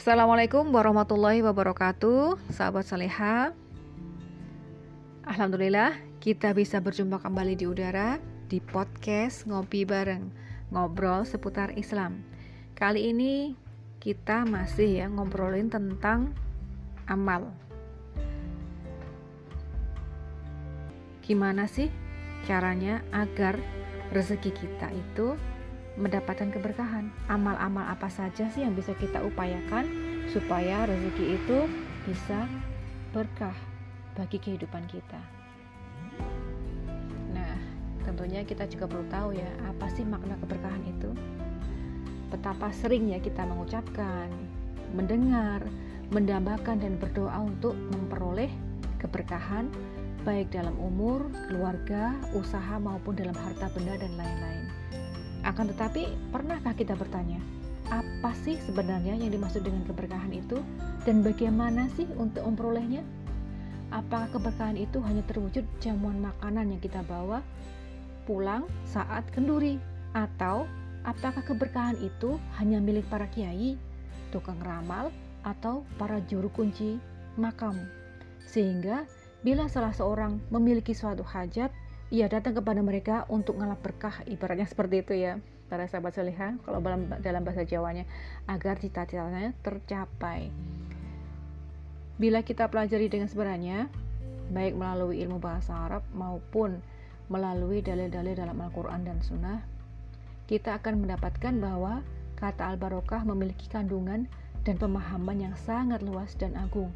Assalamualaikum 0.00 0.72
warahmatullahi 0.72 1.44
wabarakatuh, 1.44 2.40
sahabat 2.56 2.88
saleha. 2.88 3.52
Alhamdulillah, 5.28 5.92
kita 6.24 6.56
bisa 6.56 6.80
berjumpa 6.80 7.20
kembali 7.20 7.52
di 7.52 7.68
udara 7.68 8.16
di 8.48 8.64
podcast 8.64 9.44
Ngopi 9.44 9.84
Bareng, 9.84 10.32
ngobrol 10.72 11.28
seputar 11.28 11.76
Islam. 11.76 12.24
Kali 12.72 13.12
ini 13.12 13.52
kita 14.00 14.48
masih 14.48 15.04
ya 15.04 15.06
ngobrolin 15.12 15.68
tentang 15.68 16.32
amal. 17.04 17.52
Gimana 21.20 21.68
sih 21.68 21.92
caranya 22.48 23.04
agar 23.12 23.60
rezeki 24.16 24.64
kita 24.64 24.88
itu 24.96 25.36
mendapatkan 26.00 26.48
keberkahan. 26.48 27.12
Amal-amal 27.28 27.84
apa 27.86 28.08
saja 28.08 28.48
sih 28.48 28.64
yang 28.64 28.72
bisa 28.72 28.96
kita 28.96 29.20
upayakan 29.20 29.84
supaya 30.32 30.88
rezeki 30.88 31.36
itu 31.36 31.58
bisa 32.08 32.48
berkah 33.12 33.54
bagi 34.16 34.40
kehidupan 34.40 34.88
kita. 34.88 35.20
Nah, 37.36 37.54
tentunya 38.02 38.42
kita 38.42 38.64
juga 38.66 38.88
perlu 38.88 39.06
tahu 39.12 39.36
ya, 39.36 39.50
apa 39.68 39.86
sih 39.92 40.02
makna 40.02 40.40
keberkahan 40.40 40.82
itu? 40.88 41.10
Betapa 42.32 42.72
sering 42.72 43.10
ya 43.12 43.18
kita 43.20 43.44
mengucapkan, 43.44 44.30
mendengar, 44.96 45.62
mendambakan 46.10 46.82
dan 46.82 46.98
berdoa 46.98 47.46
untuk 47.46 47.74
memperoleh 47.94 48.50
keberkahan 48.98 49.70
baik 50.20 50.52
dalam 50.52 50.76
umur, 50.76 51.32
keluarga, 51.48 52.12
usaha 52.36 52.76
maupun 52.76 53.16
dalam 53.16 53.34
harta 53.34 53.72
benda 53.72 53.96
dan 53.96 54.12
lain-lain. 54.20 54.66
Akan 55.42 55.72
tetapi, 55.72 56.10
pernahkah 56.28 56.76
kita 56.76 56.92
bertanya, 56.92 57.40
apa 57.90 58.30
sih 58.46 58.60
sebenarnya 58.62 59.18
yang 59.18 59.34
dimaksud 59.34 59.66
dengan 59.66 59.82
keberkahan 59.88 60.30
itu 60.30 60.62
dan 61.02 61.26
bagaimana 61.26 61.90
sih 61.98 62.06
untuk 62.20 62.46
memperolehnya? 62.46 63.02
Apakah 63.90 64.30
keberkahan 64.30 64.78
itu 64.78 65.02
hanya 65.02 65.26
terwujud 65.26 65.66
jamuan 65.82 66.22
makanan 66.22 66.70
yang 66.70 66.80
kita 66.80 67.02
bawa 67.10 67.42
pulang 68.30 68.62
saat 68.86 69.26
kenduri 69.34 69.82
atau 70.14 70.70
apakah 71.02 71.42
keberkahan 71.42 71.98
itu 71.98 72.38
hanya 72.62 72.78
milik 72.78 73.02
para 73.10 73.26
kiai, 73.34 73.74
tukang 74.30 74.60
ramal 74.62 75.10
atau 75.42 75.82
para 75.98 76.22
juru 76.30 76.46
kunci 76.54 77.02
makam? 77.34 77.74
Sehingga 78.46 79.10
bila 79.42 79.66
salah 79.66 79.90
seorang 79.90 80.38
memiliki 80.54 80.94
suatu 80.94 81.26
hajat 81.26 81.74
ia 82.10 82.26
datang 82.26 82.58
kepada 82.58 82.82
mereka 82.82 83.22
untuk 83.30 83.62
ngalap 83.62 83.78
berkah 83.86 84.26
ibaratnya 84.26 84.66
seperti 84.66 85.06
itu 85.06 85.14
ya 85.14 85.38
para 85.70 85.86
sahabat 85.86 86.18
seliha 86.18 86.58
kalau 86.66 86.82
dalam, 86.82 87.06
dalam 87.22 87.42
bahasa 87.46 87.62
Jawanya 87.62 88.02
agar 88.50 88.82
cita-citanya 88.82 89.54
tercapai. 89.62 90.50
Bila 92.18 92.42
kita 92.42 92.66
pelajari 92.66 93.06
dengan 93.06 93.30
sebenarnya 93.30 93.86
baik 94.50 94.74
melalui 94.74 95.22
ilmu 95.22 95.38
bahasa 95.38 95.70
Arab 95.72 96.02
maupun 96.10 96.82
melalui 97.30 97.78
dalil-dalil 97.78 98.34
dalam 98.34 98.58
Al-Quran 98.58 99.06
dan 99.06 99.22
Sunnah 99.22 99.62
kita 100.50 100.82
akan 100.82 101.06
mendapatkan 101.06 101.54
bahwa 101.62 102.02
kata 102.34 102.74
Al-Barokah 102.74 103.22
memiliki 103.22 103.70
kandungan 103.70 104.26
dan 104.66 104.74
pemahaman 104.82 105.38
yang 105.38 105.54
sangat 105.54 106.02
luas 106.02 106.34
dan 106.34 106.58
agung 106.58 106.90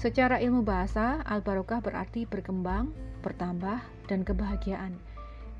Secara 0.00 0.40
ilmu 0.40 0.64
bahasa, 0.64 1.20
al-barokah 1.28 1.84
berarti 1.84 2.24
berkembang, 2.24 2.88
bertambah, 3.20 3.84
dan 4.08 4.24
kebahagiaan. 4.24 4.96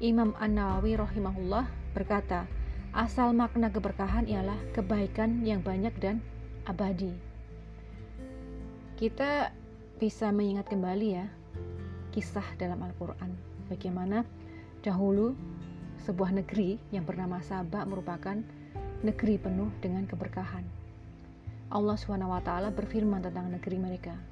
Imam 0.00 0.32
An-Nawawi 0.40 0.96
rahimahullah 0.96 1.68
berkata, 1.92 2.48
asal 2.96 3.36
makna 3.36 3.68
keberkahan 3.68 4.24
ialah 4.24 4.56
kebaikan 4.72 5.44
yang 5.44 5.60
banyak 5.60 5.92
dan 6.00 6.24
abadi. 6.64 7.12
Kita 8.96 9.52
bisa 10.00 10.32
mengingat 10.32 10.72
kembali 10.72 11.08
ya 11.20 11.28
kisah 12.16 12.56
dalam 12.56 12.80
Al-Quran 12.80 13.36
bagaimana 13.68 14.24
dahulu 14.80 15.36
sebuah 16.08 16.32
negeri 16.32 16.80
yang 16.96 17.04
bernama 17.04 17.44
Sabah 17.44 17.84
merupakan 17.84 18.40
negeri 19.04 19.36
penuh 19.36 19.68
dengan 19.84 20.08
keberkahan. 20.08 20.64
Allah 21.68 22.00
SWT 22.00 22.72
berfirman 22.72 23.20
tentang 23.20 23.52
negeri 23.52 23.76
mereka 23.76 24.29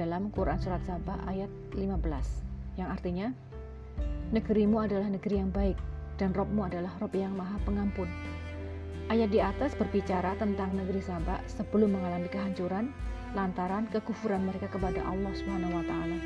dalam 0.00 0.32
Quran 0.32 0.56
Surat 0.56 0.80
Sabah 0.88 1.28
ayat 1.28 1.52
15 1.76 2.80
yang 2.80 2.88
artinya 2.88 3.28
negerimu 4.32 4.80
adalah 4.80 5.12
negeri 5.12 5.44
yang 5.44 5.52
baik 5.52 5.76
dan 6.16 6.32
Robmu 6.32 6.64
adalah 6.64 6.96
Rob 6.96 7.12
yang 7.12 7.36
maha 7.36 7.60
pengampun 7.68 8.08
ayat 9.12 9.28
di 9.28 9.44
atas 9.44 9.76
berbicara 9.76 10.40
tentang 10.40 10.72
negeri 10.72 11.04
Sabah 11.04 11.44
sebelum 11.44 11.92
mengalami 11.92 12.32
kehancuran 12.32 12.88
lantaran 13.36 13.92
kekufuran 13.92 14.48
mereka 14.48 14.72
kepada 14.72 15.04
Allah 15.04 15.30
Subhanahu 15.36 15.76
wa 15.76 15.84
taala. 15.84 16.18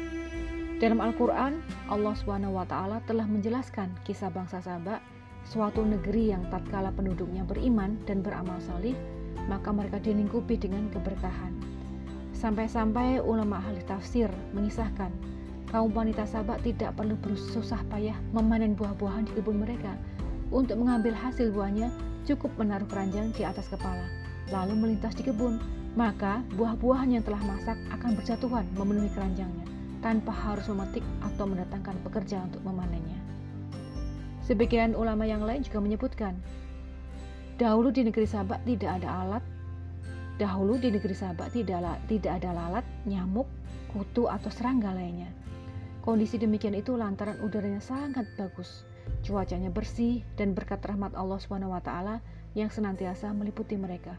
Dalam 0.78 1.02
Al-Qur'an, 1.02 1.60
Allah 1.90 2.14
Subhanahu 2.14 2.56
wa 2.56 2.64
taala 2.64 3.02
telah 3.04 3.26
menjelaskan 3.26 3.92
kisah 4.06 4.30
bangsa 4.32 4.62
Sabah, 4.62 5.02
suatu 5.44 5.82
negeri 5.84 6.30
yang 6.32 6.46
tatkala 6.48 6.94
penduduknya 6.94 7.44
beriman 7.44 7.98
dan 8.06 8.22
beramal 8.22 8.56
salih 8.62 8.94
maka 9.44 9.68
mereka 9.68 10.00
dilingkupi 10.00 10.56
dengan 10.56 10.88
keberkahan. 10.88 11.73
Sampai-sampai 12.44 13.24
ulama 13.24 13.56
ahli 13.56 13.80
tafsir 13.88 14.28
mengisahkan, 14.52 15.08
kaum 15.72 15.88
wanita 15.96 16.28
Sabak 16.28 16.60
tidak 16.60 16.92
perlu 16.92 17.16
bersusah 17.16 17.80
payah 17.88 18.12
memanen 18.36 18.76
buah-buahan 18.76 19.24
di 19.24 19.32
kebun 19.40 19.64
mereka. 19.64 19.96
Untuk 20.52 20.76
mengambil 20.76 21.16
hasil 21.16 21.48
buahnya, 21.56 21.88
cukup 22.28 22.52
menaruh 22.60 22.84
keranjang 22.84 23.32
di 23.32 23.48
atas 23.48 23.72
kepala, 23.72 24.04
lalu 24.52 24.76
melintas 24.76 25.16
di 25.16 25.24
kebun. 25.24 25.56
Maka 25.96 26.44
buah-buahan 26.60 27.16
yang 27.16 27.24
telah 27.24 27.40
masak 27.48 27.80
akan 27.88 28.12
berjatuhan 28.12 28.68
memenuhi 28.76 29.08
keranjangnya, 29.16 29.64
tanpa 30.04 30.36
harus 30.36 30.68
memetik 30.68 31.00
atau 31.24 31.48
mendatangkan 31.48 31.96
pekerja 32.04 32.44
untuk 32.44 32.60
memanennya. 32.60 33.16
Sebagian 34.44 34.92
ulama 34.92 35.24
yang 35.24 35.40
lain 35.40 35.64
juga 35.64 35.80
menyebutkan, 35.80 36.36
Dahulu 37.56 37.88
di 37.88 38.04
negeri 38.04 38.28
Sabak 38.28 38.66
tidak 38.68 39.00
ada 39.00 39.08
alat. 39.24 39.53
Dahulu 40.34 40.82
di 40.82 40.90
negeri 40.90 41.14
Sabak 41.14 41.54
tidak, 41.54 42.02
tidak 42.10 42.42
ada 42.42 42.50
lalat, 42.50 42.82
nyamuk, 43.06 43.46
kutu 43.94 44.26
atau 44.26 44.50
serangga 44.50 44.90
lainnya. 44.90 45.30
Kondisi 46.02 46.42
demikian 46.42 46.74
itu 46.74 46.98
lantaran 46.98 47.38
udaranya 47.38 47.78
sangat 47.78 48.26
bagus, 48.34 48.82
cuacanya 49.22 49.70
bersih 49.70 50.26
dan 50.34 50.52
berkat 50.52 50.82
rahmat 50.82 51.14
Allah 51.14 51.38
swt 51.38 51.90
yang 52.58 52.68
senantiasa 52.68 53.30
meliputi 53.30 53.78
mereka. 53.78 54.18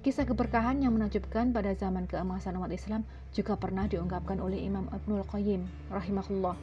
Kisah 0.00 0.24
keberkahan 0.28 0.80
yang 0.80 0.96
menakjubkan 0.96 1.52
pada 1.52 1.72
zaman 1.76 2.04
keemasan 2.04 2.56
umat 2.60 2.72
Islam 2.72 3.04
juga 3.32 3.56
pernah 3.56 3.84
diungkapkan 3.88 4.40
oleh 4.40 4.60
Imam 4.60 4.88
Ibnul 4.88 5.24
Qayyim 5.28 5.92
rahimahullah. 5.92 6.56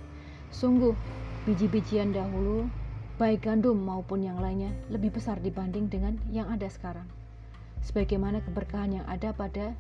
Sungguh, 0.49 0.93
biji-bijian 1.45 2.13
dahulu 2.13 2.69
baik 3.22 3.45
gandum 3.45 3.81
maupun 3.81 4.25
yang 4.25 4.41
lainnya 4.41 4.73
lebih 4.89 5.13
besar 5.13 5.38
dibanding 5.41 5.89
dengan 5.89 6.17
yang 6.33 6.49
ada 6.49 6.66
sekarang. 6.69 7.21
Sebagaimana 7.81 8.42
keberkahan 8.46 9.02
yang 9.02 9.06
ada 9.09 9.34
pada 9.34 9.74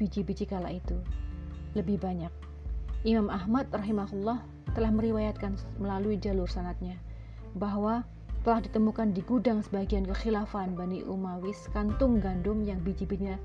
biji-biji 0.00 0.48
kala 0.48 0.72
itu 0.72 0.96
lebih 1.76 2.00
banyak. 2.00 2.32
Imam 3.04 3.28
Ahmad 3.30 3.68
rahimahullah 3.70 4.42
telah 4.72 4.90
meriwayatkan 4.90 5.54
melalui 5.78 6.18
jalur 6.18 6.50
sanatnya 6.50 6.98
bahwa 7.54 8.02
telah 8.42 8.64
ditemukan 8.64 9.12
di 9.12 9.20
gudang 9.26 9.60
sebagian 9.60 10.06
kekhilafan 10.08 10.72
Bani 10.72 11.04
Umayyah 11.04 11.68
kantung 11.74 12.22
gandum 12.22 12.64
yang 12.64 12.80
biji-bijinya 12.80 13.36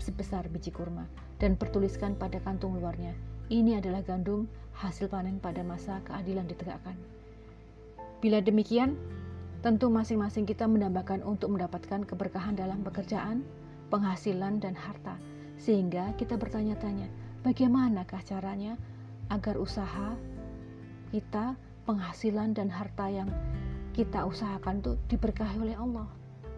sebesar 0.00 0.48
biji 0.50 0.72
kurma 0.74 1.06
dan 1.40 1.56
bertuliskan 1.56 2.16
pada 2.16 2.40
kantung 2.42 2.76
luarnya 2.76 3.14
ini 3.50 3.76
adalah 3.76 4.00
gandum 4.06 4.46
hasil 4.78 5.10
panen 5.10 5.42
pada 5.42 5.66
masa 5.66 5.98
keadilan 6.06 6.46
ditegakkan. 6.46 6.94
Bila 8.22 8.38
demikian, 8.38 8.94
tentu 9.60 9.92
masing-masing 9.92 10.48
kita 10.48 10.64
mendambakan 10.64 11.20
untuk 11.20 11.52
mendapatkan 11.52 12.08
keberkahan 12.08 12.56
dalam 12.56 12.80
pekerjaan, 12.80 13.44
penghasilan, 13.92 14.56
dan 14.56 14.72
harta. 14.72 15.20
Sehingga 15.60 16.16
kita 16.16 16.40
bertanya-tanya, 16.40 17.12
bagaimanakah 17.44 18.24
caranya 18.24 18.80
agar 19.28 19.60
usaha 19.60 20.16
kita, 21.12 21.60
penghasilan, 21.84 22.56
dan 22.56 22.72
harta 22.72 23.12
yang 23.12 23.28
kita 23.92 24.24
usahakan 24.24 24.80
itu 24.80 24.96
diberkahi 25.12 25.60
oleh 25.60 25.76
Allah. 25.76 26.08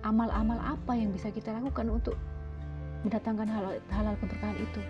Amal-amal 0.06 0.58
apa 0.62 0.94
yang 0.94 1.10
bisa 1.10 1.34
kita 1.34 1.50
lakukan 1.58 1.90
untuk 1.90 2.14
mendatangkan 3.02 3.50
halal, 3.50 3.74
halal 3.90 4.14
keberkahan 4.22 4.58
itu? 4.62 4.80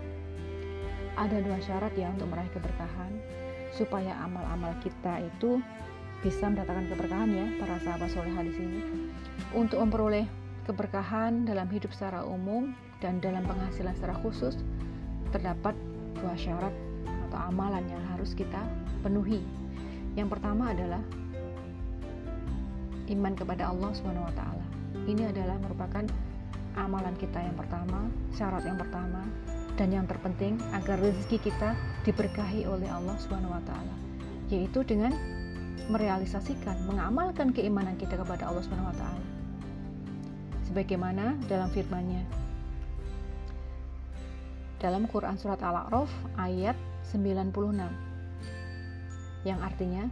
Ada 1.16 1.40
dua 1.44 1.60
syarat 1.64 1.92
ya 1.96 2.12
untuk 2.12 2.28
meraih 2.28 2.48
keberkahan 2.52 3.12
supaya 3.72 4.12
amal-amal 4.20 4.76
kita 4.84 5.24
itu 5.24 5.60
bisa 6.22 6.46
mendatangkan 6.46 6.86
keberkahan 6.94 7.30
ya 7.34 7.46
para 7.58 7.76
sahabat 7.82 8.08
soleha 8.14 8.40
di 8.46 8.52
sini. 8.54 8.78
Untuk 9.52 9.82
memperoleh 9.82 10.24
keberkahan 10.64 11.42
dalam 11.42 11.66
hidup 11.68 11.90
secara 11.90 12.22
umum 12.22 12.70
dan 13.02 13.18
dalam 13.18 13.42
penghasilan 13.42 13.92
secara 13.98 14.14
khusus 14.22 14.54
terdapat 15.34 15.74
dua 16.14 16.38
syarat 16.38 16.70
atau 17.28 17.38
amalan 17.50 17.82
yang 17.90 18.02
harus 18.14 18.30
kita 18.38 18.62
penuhi. 19.02 19.42
Yang 20.14 20.38
pertama 20.38 20.70
adalah 20.70 21.02
iman 23.10 23.34
kepada 23.34 23.74
Allah 23.74 23.90
Subhanahu 23.98 24.30
wa 24.30 24.34
taala. 24.38 24.66
Ini 25.02 25.34
adalah 25.34 25.58
merupakan 25.58 26.06
amalan 26.78 27.14
kita 27.18 27.42
yang 27.42 27.58
pertama, 27.58 28.06
syarat 28.30 28.62
yang 28.62 28.78
pertama 28.78 29.26
dan 29.74 29.88
yang 29.90 30.06
terpenting 30.06 30.60
agar 30.76 31.00
rezeki 31.00 31.50
kita 31.50 31.74
diberkahi 32.06 32.68
oleh 32.70 32.86
Allah 32.86 33.16
Subhanahu 33.18 33.56
wa 33.56 33.62
taala, 33.66 33.94
yaitu 34.52 34.86
dengan 34.86 35.10
merealisasikan, 35.90 36.86
mengamalkan 36.86 37.50
keimanan 37.50 37.98
kita 37.98 38.14
kepada 38.20 38.46
Allah 38.46 38.62
Subhanahu 38.62 38.90
wa 38.92 38.96
taala. 38.98 39.24
Sebagaimana 40.68 41.34
dalam 41.50 41.68
firman-Nya. 41.72 42.22
Dalam 44.82 45.06
Quran 45.06 45.38
surat 45.38 45.62
Al-A'raf 45.62 46.10
ayat 46.34 46.74
96 47.14 47.54
yang 49.46 49.58
artinya 49.62 50.10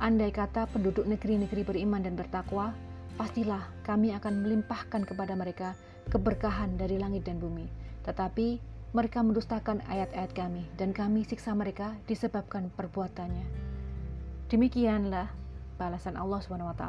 andai 0.00 0.32
kata 0.32 0.68
penduduk 0.68 1.08
negeri-negeri 1.08 1.64
beriman 1.64 2.04
dan 2.04 2.16
bertakwa 2.16 2.76
pastilah 3.16 3.64
kami 3.84 4.12
akan 4.12 4.44
melimpahkan 4.44 5.08
kepada 5.08 5.32
mereka 5.32 5.72
keberkahan 6.12 6.76
dari 6.76 7.00
langit 7.00 7.24
dan 7.24 7.40
bumi. 7.40 7.68
Tetapi 8.04 8.60
mereka 8.92 9.24
mendustakan 9.24 9.80
ayat-ayat 9.88 10.32
kami 10.36 10.68
dan 10.76 10.92
kami 10.92 11.24
siksa 11.24 11.56
mereka 11.56 11.96
disebabkan 12.04 12.68
perbuatannya 12.76 13.71
demikianlah 14.52 15.32
balasan 15.80 16.20
Allah 16.20 16.36
SWT 16.44 16.84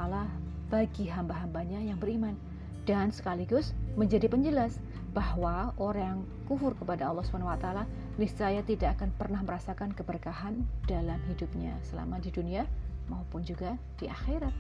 bagi 0.68 1.08
hamba-hambanya 1.08 1.80
yang 1.80 1.96
beriman 1.96 2.36
dan 2.84 3.08
sekaligus 3.16 3.72
menjadi 3.96 4.28
penjelas 4.28 4.84
bahwa 5.16 5.72
orang 5.80 6.04
yang 6.04 6.22
kufur 6.44 6.76
kepada 6.76 7.08
Allah 7.08 7.24
SWT 7.24 7.88
niscaya 8.20 8.60
tidak 8.68 9.00
akan 9.00 9.16
pernah 9.16 9.40
merasakan 9.48 9.96
keberkahan 9.96 10.60
dalam 10.92 11.16
hidupnya 11.32 11.72
selama 11.88 12.20
di 12.20 12.36
dunia 12.36 12.68
maupun 13.08 13.48
juga 13.48 13.80
di 13.96 14.12
akhirat. 14.12 14.52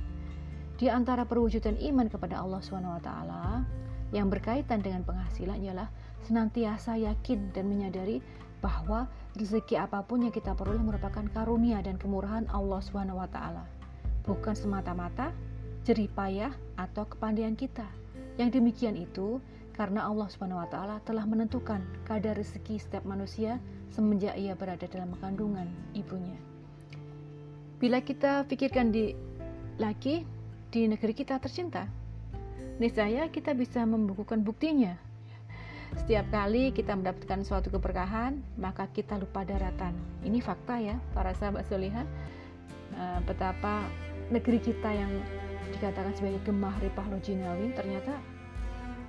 Di 0.80 0.88
antara 0.88 1.28
perwujudan 1.28 1.76
iman 1.76 2.08
kepada 2.08 2.40
Allah 2.40 2.64
SWT 2.64 3.10
yang 4.16 4.32
berkaitan 4.32 4.80
dengan 4.80 5.04
penghasilan 5.04 5.60
ialah 5.60 5.92
senantiasa 6.24 6.96
yakin 7.04 7.52
dan 7.52 7.68
menyadari 7.68 8.24
bahwa 8.64 9.12
rezeki 9.36 9.76
apa 9.76 10.00
pun 10.08 10.24
yang 10.24 10.32
kita 10.32 10.56
peroleh 10.56 10.80
merupakan 10.80 11.28
karunia 11.36 11.84
dan 11.84 12.00
kemurahan 12.00 12.48
Allah 12.48 12.80
SWT, 12.80 13.38
bukan 14.24 14.56
semata-mata 14.56 15.36
jeripayah 15.84 16.56
atau 16.80 17.04
kepandaian 17.04 17.60
kita. 17.60 17.86
Yang 18.40 18.64
demikian 18.64 18.96
itu 18.96 19.44
karena 19.76 20.08
Allah 20.08 20.32
Subhanahu 20.32 20.64
wa 20.64 20.70
taala 20.72 21.04
telah 21.04 21.28
menentukan 21.28 21.84
kadar 22.08 22.40
rezeki 22.40 22.80
setiap 22.80 23.04
manusia 23.04 23.60
semenjak 23.92 24.34
ia 24.40 24.56
berada 24.56 24.88
dalam 24.88 25.12
kandungan 25.20 25.68
ibunya. 25.92 26.40
Bila 27.78 28.00
kita 28.00 28.48
pikirkan 28.48 28.96
di 28.96 29.12
lagi 29.76 30.24
di 30.72 30.88
negeri 30.88 31.14
kita 31.14 31.38
tercinta, 31.38 31.86
niscaya 32.80 33.28
kita 33.28 33.52
bisa 33.54 33.84
membukukan 33.84 34.42
buktinya. 34.42 34.96
Setiap 35.94 36.26
kali 36.34 36.74
kita 36.74 36.98
mendapatkan 36.98 37.46
suatu 37.46 37.70
keberkahan, 37.70 38.42
maka 38.58 38.90
kita 38.90 39.22
lupa 39.22 39.46
daratan. 39.46 39.94
Ini 40.26 40.42
fakta 40.42 40.82
ya, 40.82 40.98
para 41.14 41.32
sahabat 41.38 41.70
soliha. 41.70 42.04
Eh, 42.94 43.20
betapa 43.26 43.86
negeri 44.30 44.62
kita 44.62 44.90
yang 44.90 45.10
dikatakan 45.74 46.14
sebagai 46.14 46.42
gemah 46.46 46.78
ripah 46.78 47.06
lojinawi 47.10 47.74
ternyata 47.74 48.14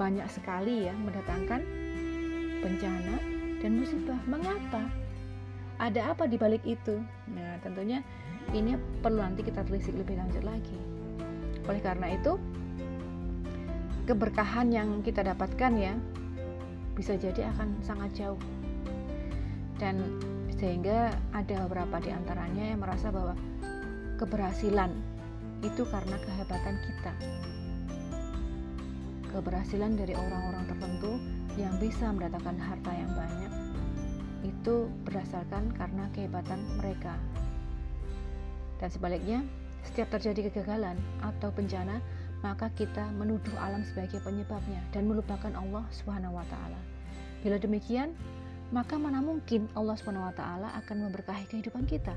banyak 0.01 0.25
sekali 0.33 0.89
ya 0.89 0.95
mendatangkan 0.97 1.61
bencana 2.65 3.17
dan 3.61 3.73
musibah. 3.77 4.21
Mengapa? 4.25 4.89
Ada 5.77 6.17
apa 6.17 6.25
di 6.25 6.37
balik 6.41 6.65
itu? 6.65 7.01
Nah, 7.35 7.61
tentunya 7.61 8.01
ini 8.53 8.77
perlu 9.05 9.21
nanti 9.21 9.45
kita 9.45 9.65
telisik 9.65 9.97
lebih 9.97 10.17
lanjut 10.17 10.45
lagi. 10.45 10.79
Oleh 11.65 11.81
karena 11.81 12.13
itu, 12.13 12.41
keberkahan 14.05 14.69
yang 14.69 15.01
kita 15.01 15.25
dapatkan 15.25 15.73
ya 15.77 15.97
bisa 16.95 17.19
jadi 17.19 17.51
akan 17.55 17.83
sangat 17.83 18.11
jauh. 18.15 18.41
Dan 19.79 20.01
sehingga 20.55 21.11
ada 21.35 21.67
beberapa 21.67 21.99
di 21.99 22.15
antaranya 22.15 22.75
yang 22.75 22.81
merasa 22.81 23.11
bahwa 23.11 23.35
keberhasilan 24.17 24.95
itu 25.67 25.83
karena 25.91 26.17
kehebatan 26.23 26.77
kita 26.79 27.13
keberhasilan 29.35 29.99
dari 29.99 30.15
orang-orang 30.15 30.63
tertentu 30.71 31.19
yang 31.59 31.75
bisa 31.83 32.15
mendatangkan 32.15 32.55
harta 32.55 32.93
yang 32.95 33.11
banyak 33.19 33.53
itu 34.47 34.87
berdasarkan 35.09 35.73
karena 35.75 36.05
kehebatan 36.15 36.61
mereka. 36.79 37.17
Dan 38.77 38.89
sebaliknya, 38.93 39.41
setiap 39.83 40.13
terjadi 40.13 40.53
kegagalan 40.53 41.01
atau 41.25 41.49
bencana, 41.49 41.99
maka 42.45 42.69
kita 42.77 43.09
menuduh 43.17 43.57
alam 43.57 43.81
sebagai 43.89 44.21
penyebabnya 44.21 44.85
dan 44.93 45.09
melupakan 45.09 45.49
Allah 45.57 45.81
Subhanahu 45.89 46.37
wa 46.37 46.45
taala. 46.53 46.77
Bila 47.41 47.57
demikian, 47.57 48.13
maka 48.69 49.01
mana 49.01 49.25
mungkin 49.25 49.65
Allah 49.73 49.97
Subhanahu 49.97 50.29
wa 50.29 50.35
taala 50.37 50.69
akan 50.85 51.09
memberkahi 51.09 51.49
kehidupan 51.49 51.89
kita? 51.89 52.13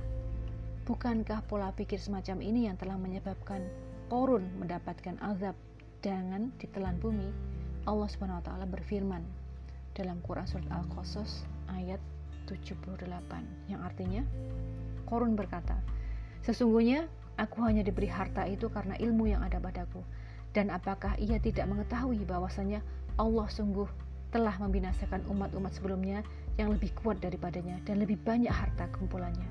Bukankah 0.83 1.47
pola 1.47 1.71
pikir 1.71 1.95
semacam 1.95 2.43
ini 2.43 2.67
yang 2.67 2.75
telah 2.75 2.99
menyebabkan 2.99 3.63
Korun 4.11 4.43
mendapatkan 4.59 5.19
azab 5.23 5.55
jangan 6.03 6.51
ditelan 6.59 6.99
bumi, 6.99 7.31
Allah 7.87 8.07
Subhanahu 8.11 8.43
wa 8.43 8.45
taala 8.51 8.67
berfirman 8.67 9.23
dalam 9.95 10.19
Quran 10.27 10.43
surat 10.43 10.67
Al-Qasas 10.71 11.47
ayat 11.71 12.03
78 12.51 13.07
yang 13.71 13.79
artinya 13.83 14.23
Korun 15.07 15.39
berkata, 15.39 15.79
"Sesungguhnya 16.43 17.07
aku 17.37 17.63
hanya 17.63 17.85
diberi 17.85 18.09
harta 18.09 18.43
itu 18.49 18.67
karena 18.67 18.97
ilmu 18.97 19.29
yang 19.29 19.45
ada 19.45 19.61
padaku, 19.61 20.01
dan 20.51 20.73
apakah 20.73 21.13
ia 21.21 21.37
tidak 21.37 21.69
mengetahui 21.69 22.25
bahwasanya 22.25 22.81
Allah 23.17 23.47
sungguh 23.47 23.87
telah 24.33 24.57
membinasakan 24.59 25.23
umat-umat 25.31 25.71
sebelumnya 25.71 26.25
yang 26.59 26.73
lebih 26.73 26.91
kuat 26.97 27.21
daripadanya 27.21 27.79
dan 27.85 28.01
lebih 28.01 28.17
banyak 28.21 28.51
harta 28.51 28.89
kumpulannya." 28.97 29.47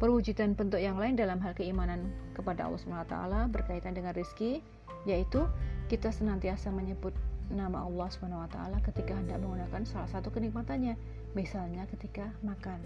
Perwujudan 0.00 0.56
bentuk 0.56 0.80
yang 0.80 0.96
lain 0.96 1.12
dalam 1.12 1.36
hal 1.44 1.52
keimanan 1.52 2.08
kepada 2.32 2.64
Allah 2.64 2.80
SWT 2.80 3.16
berkaitan 3.52 3.92
dengan 3.92 4.16
rizki 4.16 4.64
yaitu 5.04 5.44
kita 5.92 6.08
senantiasa 6.08 6.72
menyebut 6.72 7.12
nama 7.52 7.84
Allah 7.84 8.08
SWT 8.08 8.56
ketika 8.86 9.12
hendak 9.12 9.42
menggunakan 9.42 9.82
salah 9.84 10.08
satu 10.08 10.30
kenikmatannya, 10.30 10.94
misalnya 11.34 11.84
ketika 11.90 12.30
makan. 12.46 12.78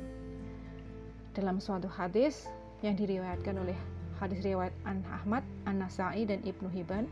Dalam 1.36 1.62
suatu 1.62 1.86
hadis 1.86 2.50
yang 2.80 2.96
diriwayatkan 2.96 3.54
oleh 3.62 3.76
hadis 4.18 4.42
riwayat 4.44 4.74
An 4.86 5.02
Ahmad, 5.10 5.42
An 5.66 5.82
Nasai 5.82 6.26
dan 6.28 6.40
Ibnu 6.42 6.70
Hibban 6.70 7.06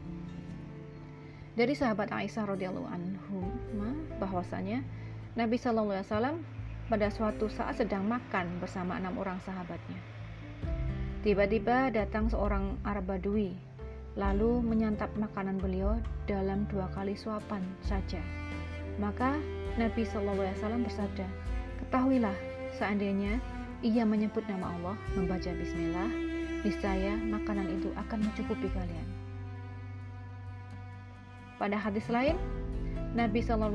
dari 1.53 1.77
sahabat 1.77 2.09
Aisyah 2.09 2.49
radhiyallahu 2.49 2.89
anhu 2.89 3.45
bahwasanya 4.17 4.81
Nabi 5.37 5.61
Shallallahu 5.61 5.93
alaihi 5.93 6.09
wasallam 6.09 6.37
pada 6.89 7.09
suatu 7.13 7.49
saat 7.49 7.81
sedang 7.81 8.05
makan 8.09 8.61
bersama 8.61 8.97
enam 8.97 9.17
orang 9.21 9.41
sahabatnya. 9.45 10.01
Tiba-tiba 11.23 11.93
datang 11.95 12.29
seorang 12.29 12.77
Arab 12.83 13.13
Badui 13.13 13.55
lalu 14.19 14.61
menyantap 14.61 15.09
makanan 15.17 15.57
beliau 15.57 15.97
dalam 16.29 16.69
dua 16.69 16.89
kali 16.93 17.17
suapan 17.17 17.65
saja. 17.81 18.21
Maka 19.01 19.41
Nabi 19.81 20.05
SAW 20.05 20.37
bersabda, 20.85 21.25
Ketahuilah, 21.81 22.37
seandainya 22.77 23.41
ia 23.81 24.05
menyebut 24.05 24.45
nama 24.45 24.69
Allah, 24.77 24.97
membaca 25.17 25.49
bismillah, 25.57 26.32
niscaya 26.63 27.19
makanan 27.19 27.69
itu 27.79 27.91
akan 27.99 28.23
mencukupi 28.23 28.71
kalian. 28.71 29.09
Pada 31.59 31.79
hadis 31.79 32.07
lain, 32.11 32.35
Nabi 33.15 33.45
SAW 33.45 33.71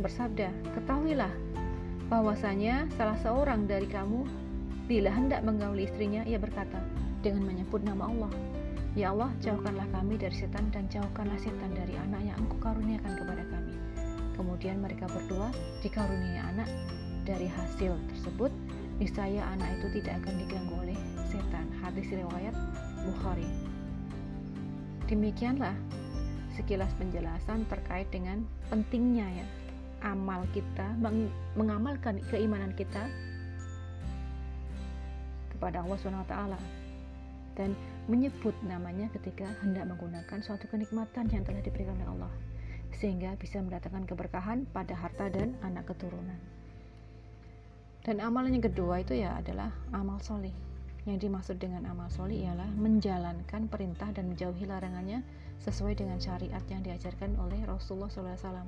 bersabda, 0.00 0.48
Ketahuilah, 0.76 1.32
bahwasanya 2.08 2.88
salah 2.96 3.18
seorang 3.20 3.68
dari 3.68 3.84
kamu 3.84 4.24
bila 4.88 5.12
hendak 5.12 5.44
menggauli 5.44 5.84
istrinya, 5.84 6.24
ia 6.24 6.40
berkata 6.40 6.80
dengan 7.20 7.44
menyebut 7.44 7.84
nama 7.84 8.08
Allah, 8.08 8.32
Ya 8.96 9.12
Allah, 9.12 9.28
jauhkanlah 9.44 9.84
kami 9.92 10.16
dari 10.16 10.32
setan 10.32 10.72
dan 10.72 10.88
jauhkanlah 10.88 11.36
setan 11.36 11.70
dari 11.76 11.92
anak 12.08 12.24
yang 12.24 12.38
engkau 12.40 12.58
karuniakan 12.72 13.12
kepada 13.20 13.44
kami. 13.52 13.74
Kemudian 14.34 14.80
mereka 14.80 15.04
berdua 15.12 15.52
dikaruniai 15.84 16.40
anak 16.40 16.70
dari 17.28 17.46
hasil 17.46 17.92
tersebut, 18.14 18.48
niscaya 18.98 19.46
anak 19.54 19.78
itu 19.78 20.02
tidak 20.02 20.22
akan 20.22 20.34
diganggu 20.42 20.74
oleh 20.82 20.98
setan. 21.30 21.66
Hadis 21.82 22.10
riwayat 22.10 22.54
Bukhari. 23.06 23.46
Demikianlah 25.06 25.74
sekilas 26.58 26.90
penjelasan 26.98 27.62
terkait 27.70 28.10
dengan 28.10 28.42
pentingnya 28.68 29.24
ya 29.30 29.46
amal 30.02 30.46
kita 30.50 30.94
meng 30.98 31.30
mengamalkan 31.54 32.18
keimanan 32.30 32.74
kita 32.74 33.06
kepada 35.54 35.82
Allah 35.82 35.98
Swt 35.98 36.34
dan 37.58 37.74
menyebut 38.06 38.54
namanya 38.62 39.10
ketika 39.10 39.46
hendak 39.62 39.86
menggunakan 39.90 40.38
suatu 40.38 40.70
kenikmatan 40.70 41.26
yang 41.34 41.42
telah 41.42 41.62
diberikan 41.62 41.98
oleh 41.98 42.08
Allah 42.14 42.32
sehingga 42.98 43.34
bisa 43.38 43.58
mendatangkan 43.62 44.06
keberkahan 44.06 44.66
pada 44.70 44.94
harta 44.94 45.30
dan 45.30 45.54
anak 45.62 45.86
keturunan. 45.90 46.57
Dan 48.08 48.24
amalan 48.24 48.56
yang 48.56 48.64
kedua 48.72 49.04
itu 49.04 49.20
ya 49.20 49.36
adalah 49.36 49.68
amal 49.92 50.16
soleh 50.24 50.56
yang 51.04 51.20
dimaksud 51.20 51.60
dengan 51.60 51.84
amal 51.92 52.08
solih 52.08 52.40
ialah 52.40 52.64
menjalankan 52.72 53.68
perintah 53.68 54.08
dan 54.16 54.32
menjauhi 54.32 54.64
larangannya 54.64 55.20
sesuai 55.60 55.92
dengan 56.00 56.16
syariat 56.16 56.64
yang 56.72 56.80
diajarkan 56.80 57.36
oleh 57.36 57.60
Rasulullah 57.68 58.08
SAW. 58.08 58.64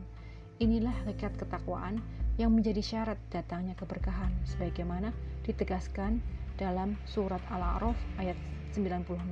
Inilah 0.61 0.93
hakikat 1.09 1.41
ketakwaan 1.41 2.05
yang 2.37 2.53
menjadi 2.53 2.85
syarat 2.85 3.17
datangnya 3.33 3.73
keberkahan, 3.81 4.29
sebagaimana 4.45 5.09
ditegaskan 5.49 6.21
dalam 6.61 7.01
surat 7.09 7.41
Al-A'raf 7.49 7.97
ayat 8.21 8.37
96 8.77 9.25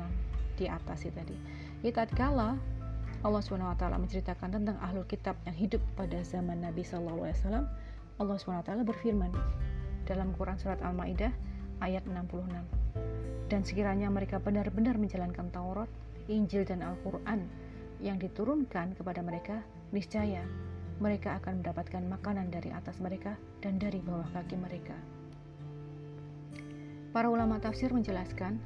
di 0.56 0.72
atas 0.72 1.04
itu 1.04 1.12
tadi. 1.12 1.36
Ya, 1.84 1.92
tatkala 1.92 2.56
Allah 3.20 3.42
SWT 3.44 3.84
menceritakan 3.84 4.56
tentang 4.56 4.80
ahlul 4.80 5.04
kitab 5.04 5.36
yang 5.44 5.52
hidup 5.52 5.84
pada 6.00 6.16
zaman 6.24 6.64
Nabi 6.64 6.80
SAW, 6.80 7.28
Allah 8.18 8.36
SWT 8.40 8.72
berfirman 8.88 9.36
dalam 10.08 10.32
Quran 10.32 10.56
surat 10.56 10.80
Al-Maidah 10.80 11.30
ayat 11.84 12.08
66. 12.08 13.52
Dan 13.52 13.60
sekiranya 13.64 14.08
mereka 14.08 14.40
benar-benar 14.40 14.96
menjalankan 14.96 15.52
Taurat, 15.52 15.88
Injil 16.32 16.64
dan 16.64 16.80
Al-Qur'an 16.80 17.44
yang 18.00 18.16
diturunkan 18.16 18.96
kepada 18.96 19.20
mereka, 19.20 19.60
niscaya 19.92 20.44
mereka 20.98 21.38
akan 21.38 21.62
mendapatkan 21.62 22.02
makanan 22.08 22.50
dari 22.50 22.72
atas 22.74 22.98
mereka 22.98 23.36
dan 23.62 23.76
dari 23.76 24.02
bawah 24.02 24.26
kaki 24.34 24.56
mereka. 24.58 24.96
Para 27.14 27.32
ulama 27.32 27.56
tafsir 27.62 27.88
menjelaskan 27.94 28.60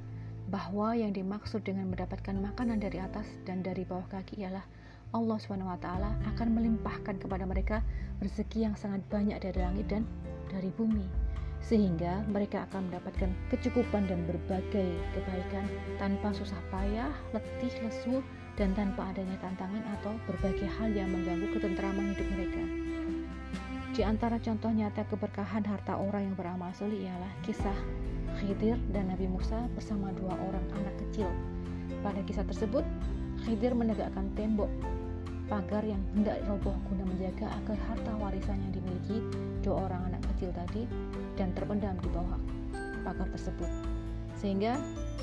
bahwa 0.50 0.98
yang 0.98 1.14
dimaksud 1.14 1.62
dengan 1.62 1.88
mendapatkan 1.92 2.34
makanan 2.34 2.82
dari 2.82 2.98
atas 2.98 3.24
dan 3.46 3.62
dari 3.62 3.86
bawah 3.86 4.04
kaki 4.10 4.42
ialah 4.42 4.64
Allah 5.12 5.38
SWT 5.38 5.86
akan 6.34 6.48
melimpahkan 6.56 7.20
kepada 7.20 7.44
mereka 7.44 7.84
rezeki 8.24 8.66
yang 8.66 8.74
sangat 8.74 9.04
banyak 9.12 9.38
dari 9.38 9.58
langit 9.60 9.86
dan 9.92 10.02
dari 10.50 10.72
bumi 10.72 11.31
sehingga 11.62 12.26
mereka 12.26 12.66
akan 12.70 12.90
mendapatkan 12.90 13.30
kecukupan 13.48 14.10
dan 14.10 14.26
berbagai 14.26 14.90
kebaikan 15.14 15.64
tanpa 15.96 16.34
susah 16.34 16.58
payah, 16.74 17.14
letih, 17.30 17.72
lesu, 17.86 18.20
dan 18.58 18.74
tanpa 18.76 19.14
adanya 19.14 19.38
tantangan 19.40 19.80
atau 19.98 20.12
berbagai 20.28 20.68
hal 20.78 20.92
yang 20.92 21.08
mengganggu 21.08 21.48
ketentraman 21.56 22.12
hidup 22.12 22.28
mereka. 22.34 22.62
Di 23.92 24.02
antara 24.04 24.40
contoh 24.40 24.72
nyata 24.72 25.04
keberkahan 25.08 25.64
harta 25.68 26.00
orang 26.00 26.32
yang 26.32 26.36
beramal 26.36 26.72
soleh 26.72 27.04
ialah 27.08 27.32
kisah 27.44 27.76
Khidir 28.40 28.80
dan 28.88 29.12
Nabi 29.12 29.28
Musa 29.28 29.68
bersama 29.76 30.08
dua 30.16 30.32
orang 30.32 30.64
anak 30.72 30.96
kecil. 31.06 31.28
Pada 32.00 32.24
kisah 32.24 32.48
tersebut, 32.48 32.84
Khidir 33.44 33.76
menegakkan 33.76 34.32
tembok 34.32 34.72
pagar 35.52 35.84
yang 35.84 36.00
hendak 36.16 36.40
roboh 36.48 36.72
guna 36.88 37.04
menjaga 37.04 37.52
agar 37.60 37.76
harta 37.92 38.12
warisan 38.16 38.56
yang 38.64 38.72
dimiliki 38.72 39.20
dua 39.60 39.84
orang 39.84 40.08
anak 40.08 40.21
kecil 40.42 40.58
tadi 40.58 40.82
dan 41.38 41.54
terpendam 41.54 41.94
di 42.02 42.10
bawah 42.10 42.34
pagar 43.06 43.30
tersebut 43.30 43.70
sehingga 44.34 44.74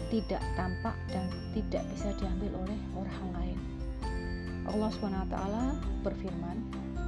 tidak 0.07 0.39
tampak 0.55 0.95
dan 1.11 1.27
tidak 1.51 1.83
bisa 1.91 2.15
diambil 2.23 2.63
oleh 2.63 2.79
orang 2.95 3.27
lain. 3.35 3.59
Allah 4.63 4.87
SWT 4.95 5.35
berfirman 6.07 6.57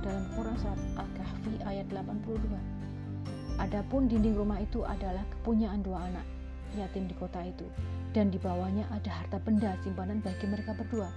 dalam 0.03 0.27
Quran 0.35 0.59
surat 0.59 0.81
Al-Kahfi 0.99 1.55
ayat 1.63 1.87
82. 1.87 2.35
Adapun 3.63 4.11
dinding 4.11 4.35
rumah 4.35 4.59
itu 4.59 4.83
adalah 4.83 5.23
kepunyaan 5.39 5.79
dua 5.79 6.03
anak 6.11 6.27
yatim 6.75 7.07
di 7.07 7.15
kota 7.15 7.39
itu 7.47 7.63
dan 8.11 8.27
di 8.27 8.35
bawahnya 8.43 8.91
ada 8.91 9.07
harta 9.07 9.39
benda 9.39 9.71
simpanan 9.87 10.19
bagi 10.19 10.51
mereka 10.51 10.75
berdua 10.75 11.07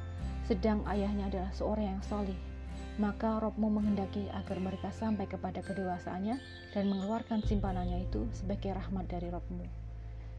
sedang 0.47 0.79
ayahnya 0.87 1.27
adalah 1.27 1.51
seorang 1.55 1.99
yang 1.99 2.03
solih 2.07 2.39
maka 2.97 3.43
Robmu 3.43 3.67
menghendaki 3.71 4.31
agar 4.31 4.59
mereka 4.63 4.95
sampai 4.95 5.27
kepada 5.27 5.65
kedewasaannya 5.67 6.39
dan 6.71 6.85
mengeluarkan 6.87 7.43
simpanannya 7.43 8.07
itu 8.07 8.27
sebagai 8.31 8.75
rahmat 8.75 9.11
dari 9.11 9.31
Robmu. 9.35 9.67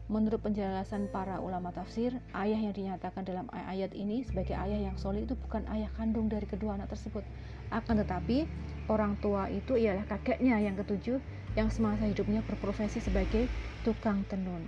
Menurut 0.06 0.38
penjelasan 0.38 1.10
para 1.10 1.42
ulama 1.42 1.74
tafsir, 1.74 2.14
ayah 2.30 2.62
yang 2.62 2.70
dinyatakan 2.70 3.26
dalam 3.26 3.50
ayat 3.50 3.90
ini 3.90 4.22
sebagai 4.22 4.54
ayah 4.54 4.86
yang 4.86 4.94
solih 4.94 5.26
itu 5.26 5.34
bukan 5.34 5.66
ayah 5.74 5.90
kandung 5.98 6.30
dari 6.30 6.46
kedua 6.46 6.78
anak 6.78 6.94
tersebut. 6.94 7.26
Akan 7.74 7.98
tetapi, 7.98 8.46
orang 8.86 9.18
tua 9.18 9.50
itu 9.50 9.74
ialah 9.74 10.06
kakeknya 10.06 10.62
yang 10.62 10.78
ketujuh 10.78 11.18
yang 11.58 11.74
semasa 11.74 12.06
hidupnya 12.06 12.46
berprofesi 12.46 13.02
sebagai 13.02 13.50
tukang 13.82 14.22
tenun. 14.30 14.62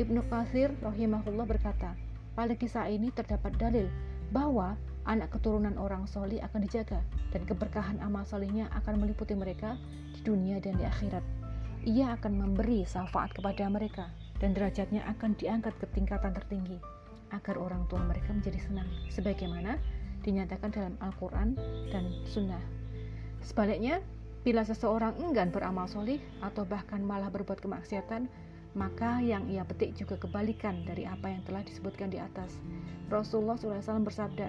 Ibnu 0.00 0.24
Qasir 0.32 0.72
rahimahullah 0.80 1.44
berkata, 1.44 1.92
pada 2.32 2.56
kisah 2.56 2.88
ini 2.88 3.12
terdapat 3.12 3.60
dalil 3.60 3.92
bahwa 4.32 4.80
anak 5.04 5.34
keturunan 5.36 5.76
orang 5.78 6.08
solih 6.10 6.42
akan 6.42 6.64
dijaga 6.64 7.00
dan 7.30 7.42
keberkahan 7.46 8.00
amal 8.02 8.26
solihnya 8.26 8.66
akan 8.74 8.98
meliputi 8.98 9.36
mereka 9.36 9.78
di 10.16 10.20
dunia 10.24 10.58
dan 10.58 10.74
di 10.80 10.84
akhirat. 10.88 11.22
Ia 11.86 12.18
akan 12.18 12.32
memberi 12.34 12.82
syafaat 12.82 13.32
kepada 13.36 13.70
mereka 13.70 14.10
dan 14.42 14.54
derajatnya 14.54 15.06
akan 15.06 15.38
diangkat 15.38 15.74
ke 15.78 15.86
tingkatan 15.94 16.34
tertinggi 16.34 16.78
agar 17.30 17.60
orang 17.60 17.84
tua 17.92 18.00
mereka 18.02 18.32
menjadi 18.32 18.58
senang 18.58 18.88
sebagaimana 19.12 19.76
dinyatakan 20.24 20.72
dalam 20.74 20.94
Al-Quran 20.98 21.54
dan 21.92 22.10
Sunnah. 22.26 22.60
Sebaliknya, 23.44 24.02
bila 24.42 24.64
seseorang 24.64 25.16
enggan 25.20 25.52
beramal 25.52 25.86
solih 25.86 26.18
atau 26.42 26.64
bahkan 26.66 27.00
malah 27.04 27.30
berbuat 27.30 27.62
kemaksiatan, 27.62 28.26
maka 28.76 29.18
yang 29.24 29.48
ia 29.48 29.64
petik 29.64 29.96
juga 29.96 30.20
kebalikan 30.20 30.84
dari 30.84 31.08
apa 31.08 31.32
yang 31.32 31.42
telah 31.48 31.64
disebutkan 31.64 32.12
di 32.12 32.20
atas. 32.20 32.54
Rasulullah 33.08 33.56
SAW 33.56 34.04
bersabda, 34.04 34.48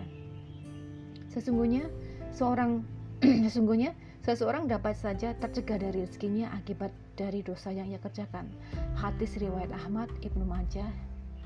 Sesungguhnya 1.30 1.86
seorang 2.34 2.84
sesungguhnya 3.46 3.94
seseorang 4.26 4.66
dapat 4.66 4.98
saja 4.98 5.34
tercegah 5.38 5.78
dari 5.78 6.06
rezekinya 6.06 6.52
akibat 6.58 6.92
dari 7.16 7.46
dosa 7.46 7.70
yang 7.70 7.90
ia 7.90 8.02
kerjakan. 8.02 8.50
Hadis 8.98 9.38
riwayat 9.38 9.70
Ahmad, 9.74 10.10
Ibnu 10.26 10.44
Majah, 10.44 10.88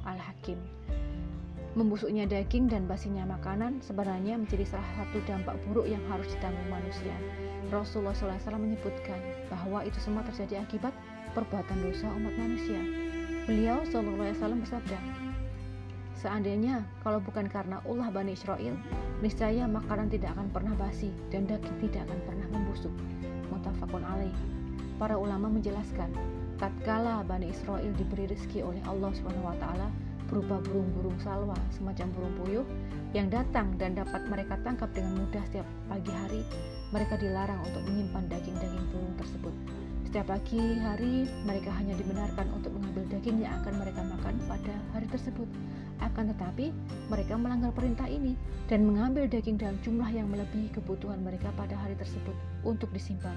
Al-Hakim. 0.08 0.60
Membusuknya 1.74 2.30
daging 2.30 2.70
dan 2.70 2.86
basinya 2.86 3.26
makanan 3.26 3.82
sebenarnya 3.82 4.38
menjadi 4.38 4.78
salah 4.78 4.90
satu 4.94 5.18
dampak 5.26 5.58
buruk 5.66 5.90
yang 5.90 6.02
harus 6.06 6.30
ditanggung 6.30 6.70
manusia. 6.70 7.18
Rasulullah 7.74 8.14
SAW 8.14 8.62
menyebutkan 8.62 9.18
bahwa 9.50 9.82
itu 9.82 9.98
semua 9.98 10.22
terjadi 10.30 10.62
akibat 10.62 10.94
perbuatan 11.34 11.82
dosa 11.82 12.06
umat 12.14 12.38
manusia. 12.38 12.78
Beliau 13.50 13.82
SAW 13.90 14.62
bersabda, 14.62 15.00
Seandainya 16.24 16.88
kalau 17.04 17.20
bukan 17.20 17.52
karena 17.52 17.84
ulah 17.84 18.08
Bani 18.08 18.32
Israel, 18.32 18.80
niscaya 19.20 19.68
makanan 19.68 20.08
tidak 20.08 20.32
akan 20.40 20.48
pernah 20.56 20.72
basi 20.80 21.12
dan 21.28 21.44
daging 21.44 21.76
tidak 21.84 22.08
akan 22.08 22.20
pernah 22.24 22.48
membusuk. 22.48 22.96
Mutafakun 23.52 24.08
alaih. 24.08 24.32
Para 24.96 25.20
ulama 25.20 25.52
menjelaskan, 25.52 26.16
tatkala 26.64 27.28
Bani 27.28 27.52
Israel 27.52 27.92
diberi 28.00 28.32
rezeki 28.32 28.64
oleh 28.64 28.80
Allah 28.88 29.12
SWT 29.12 29.68
berupa 30.32 30.64
burung-burung 30.64 31.20
salwa 31.20 31.60
semacam 31.76 32.08
burung 32.16 32.36
puyuh 32.40 32.66
yang 33.12 33.28
datang 33.28 33.76
dan 33.76 33.94
dapat 33.94 34.24
mereka 34.32 34.56
tangkap 34.64 34.90
dengan 34.96 35.20
mudah 35.20 35.44
setiap 35.52 35.68
pagi 35.92 36.10
hari, 36.10 36.42
mereka 36.96 37.20
dilarang 37.20 37.60
untuk 37.68 37.84
menyimpan 37.84 38.32
daging-daging 38.32 38.86
burung 38.96 39.14
tersebut. 39.20 39.54
Setiap 40.08 40.32
pagi 40.32 40.62
hari 40.80 41.28
mereka 41.44 41.70
hanya 41.78 42.00
dibenarkan 42.00 42.48
untuk 42.56 42.72
mengambil 42.80 43.06
daging 43.12 43.44
yang 43.44 43.54
akan 43.62 43.76
mereka 43.76 44.02
makan 44.08 44.40
pada 44.48 44.74
hari 44.96 45.06
tersebut. 45.12 45.50
Akan 46.04 46.28
tetapi, 46.36 46.76
mereka 47.08 47.40
melanggar 47.40 47.72
perintah 47.72 48.06
ini 48.12 48.36
dan 48.68 48.84
mengambil 48.84 49.24
daging 49.32 49.56
dalam 49.56 49.80
jumlah 49.80 50.12
yang 50.12 50.28
melebihi 50.28 50.76
kebutuhan 50.76 51.24
mereka 51.24 51.48
pada 51.56 51.80
hari 51.80 51.96
tersebut 51.96 52.36
untuk 52.68 52.92
disimpan. 52.92 53.36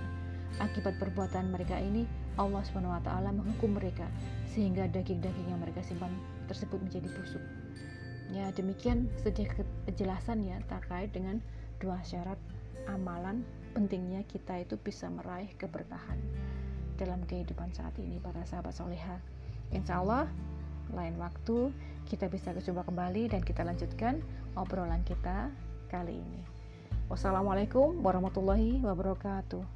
Akibat 0.59 0.99
perbuatan 0.99 1.55
mereka 1.55 1.79
ini, 1.79 2.09
Allah 2.35 2.65
SWT 2.67 3.07
menghukum 3.31 3.79
mereka 3.79 4.09
sehingga 4.51 4.91
daging-daging 4.91 5.47
yang 5.53 5.61
mereka 5.63 5.85
simpan 5.87 6.11
tersebut 6.51 6.81
menjadi 6.83 7.07
busuk. 7.13 7.45
Ya, 8.35 8.51
demikian 8.51 9.07
sedikit 9.23 9.69
penjelasan 9.87 10.43
ya 10.43 10.59
terkait 10.67 11.15
dengan 11.15 11.39
dua 11.79 12.03
syarat 12.03 12.41
amalan 12.91 13.47
pentingnya 13.77 14.25
kita 14.27 14.65
itu 14.65 14.75
bisa 14.81 15.07
meraih 15.13 15.53
keberkahan 15.61 16.19
dalam 16.97 17.21
kehidupan 17.29 17.71
saat 17.77 17.93
ini 18.01 18.19
para 18.19 18.43
sahabat 18.49 18.73
soleha. 18.73 19.21
Insya 19.71 20.01
Allah 20.01 20.27
lain 20.95 21.21
waktu 21.21 21.71
kita 22.07 22.31
bisa 22.31 22.55
berjumpa 22.55 22.87
kembali 22.87 23.35
dan 23.35 23.43
kita 23.43 23.67
lanjutkan 23.67 24.23
obrolan 24.55 25.03
kita 25.03 25.51
kali 25.91 26.17
ini. 26.17 26.43
Wassalamualaikum 27.11 28.03
warahmatullahi 28.03 28.83
wabarakatuh. 28.83 29.76